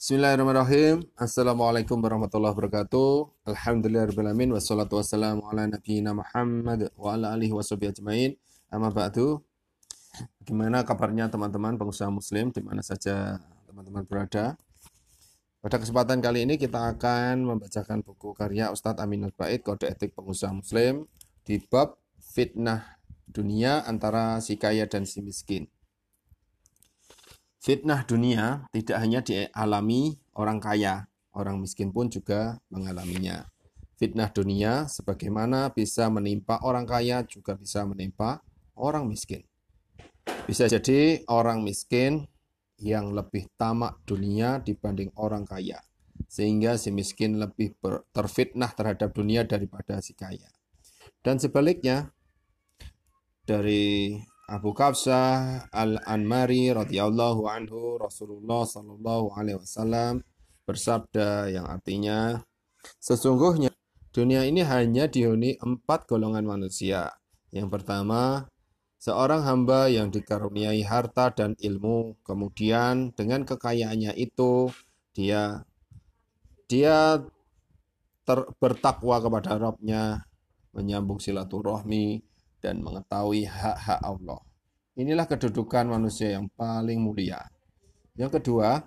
[0.00, 1.04] Bismillahirrahmanirrahim.
[1.12, 3.36] Assalamualaikum warahmatullahi wabarakatuh.
[3.52, 4.56] Alhamdulillahirrahmanirrahim.
[4.56, 8.32] Wassalatu wassalamu ala nabiyina Muhammad wa ala alihi wa ajmain.
[8.72, 9.44] Amma ba'du.
[10.40, 14.56] Bagaimana kabarnya teman-teman pengusaha muslim di mana saja teman-teman berada?
[15.60, 20.56] Pada kesempatan kali ini kita akan membacakan buku karya Ustadz Amin Al-Bait Kode Etik Pengusaha
[20.56, 21.04] Muslim
[21.44, 22.96] di bab fitnah
[23.28, 25.68] dunia antara si kaya dan si miskin.
[27.60, 31.04] Fitnah dunia tidak hanya dialami orang kaya,
[31.36, 33.52] orang miskin pun juga mengalaminya.
[34.00, 38.40] Fitnah dunia sebagaimana bisa menimpa orang kaya juga bisa menimpa
[38.80, 39.44] orang miskin.
[40.48, 42.24] Bisa jadi orang miskin
[42.80, 45.84] yang lebih tamak dunia dibanding orang kaya.
[46.32, 47.76] Sehingga si miskin lebih
[48.16, 50.48] terfitnah terhadap dunia daripada si kaya.
[51.20, 52.08] Dan sebaliknya,
[53.44, 54.16] dari
[54.50, 60.26] Abu Kafsah Al-Anmari radhiyallahu anhu Rasulullah sallallahu alaihi wasallam
[60.66, 62.42] bersabda yang artinya
[62.98, 63.70] sesungguhnya
[64.10, 67.14] dunia ini hanya dihuni empat golongan manusia.
[67.54, 68.50] Yang pertama,
[68.98, 74.66] seorang hamba yang dikaruniai harta dan ilmu, kemudian dengan kekayaannya itu
[75.14, 75.62] dia
[76.66, 77.22] dia
[78.26, 80.26] ter, bertakwa kepada Robnya,
[80.74, 82.29] menyambung silaturahmi,
[82.60, 84.40] dan mengetahui hak-hak Allah.
[85.00, 87.40] Inilah kedudukan manusia yang paling mulia.
[88.20, 88.84] Yang kedua,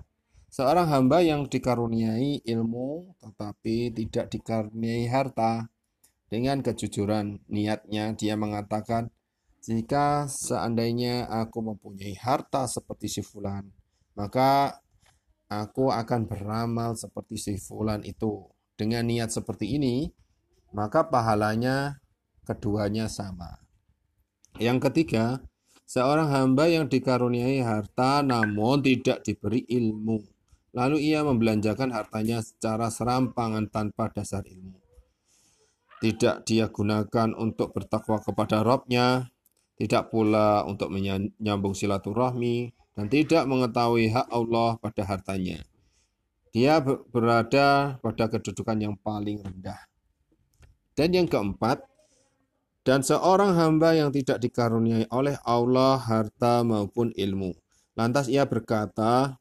[0.53, 5.67] seorang hamba yang dikaruniai ilmu tetapi tidak dikaruniai harta.
[6.29, 9.13] Dengan kejujuran niatnya dia mengatakan,
[9.63, 13.63] jika seandainya aku mempunyai harta seperti si fulan,
[14.17, 14.81] maka
[15.47, 18.43] aku akan beramal seperti si fulan itu.
[18.75, 20.09] Dengan niat seperti ini,
[20.75, 22.01] maka pahalanya
[22.43, 23.62] keduanya sama.
[24.61, 25.41] Yang ketiga,
[25.89, 30.21] seorang hamba yang dikaruniai harta namun tidak diberi ilmu.
[30.73, 34.77] Lalu ia membelanjakan hartanya secara serampangan tanpa dasar ilmu.
[36.01, 39.29] Tidak dia gunakan untuk bertakwa kepada Robnya,
[39.77, 45.61] tidak pula untuk menyambung silaturahmi, dan tidak mengetahui hak Allah pada hartanya.
[46.53, 49.89] Dia berada pada kedudukan yang paling rendah.
[50.93, 51.81] Dan yang keempat,
[52.83, 57.55] dan seorang hamba yang tidak dikaruniai oleh Allah harta maupun ilmu.
[57.95, 59.39] Lantas ia berkata,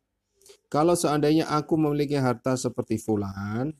[0.70, 3.74] kalau seandainya aku memiliki harta seperti fulan,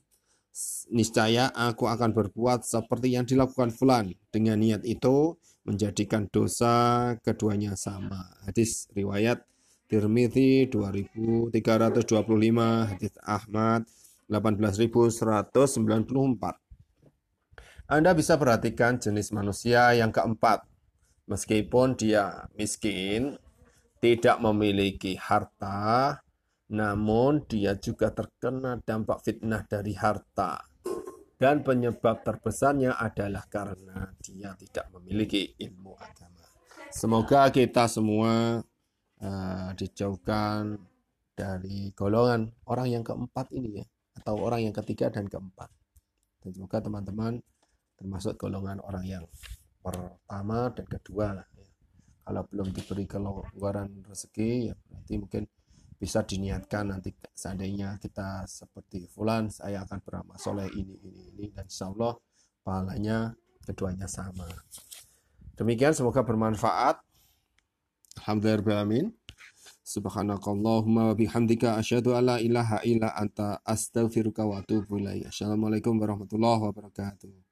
[0.90, 4.12] niscaya aku akan berbuat seperti yang dilakukan fulan.
[4.34, 8.34] Dengan niat itu menjadikan dosa keduanya sama.
[8.42, 9.46] Hadis riwayat
[9.86, 11.52] Tirmidzi 2325,
[12.90, 13.86] hadis Ahmad
[14.26, 16.61] 18194.
[17.92, 20.64] Anda bisa perhatikan jenis manusia yang keempat.
[21.28, 23.36] Meskipun dia miskin,
[24.00, 26.24] tidak memiliki harta,
[26.72, 30.64] namun dia juga terkena dampak fitnah dari harta.
[31.36, 36.48] Dan penyebab terbesarnya adalah karena dia tidak memiliki ilmu agama.
[36.88, 38.64] Semoga kita semua
[39.20, 40.80] uh, dijauhkan
[41.36, 43.86] dari golongan orang yang keempat ini ya,
[44.16, 45.68] atau orang yang ketiga dan keempat.
[46.40, 47.44] Dan semoga teman-teman
[48.02, 49.24] termasuk golongan orang yang
[49.78, 51.44] pertama dan kedua ya.
[52.26, 55.42] kalau belum diberi kelonggaran rezeki ya berarti mungkin
[56.02, 61.70] bisa diniatkan nanti seandainya kita seperti fulan saya akan beramal soleh ini ini ini dan
[61.70, 62.18] insya Allah
[62.66, 64.50] pahalanya keduanya sama
[65.54, 66.98] demikian semoga bermanfaat
[68.18, 69.14] Alhamdulillah
[69.82, 75.26] Subhanakallahumma wa bihamdika asyhadu alla ilaha illa anta astaghfiruka wa atubu ilaik.
[75.26, 77.34] Assalamualaikum warahmatullahi wabarakatuh.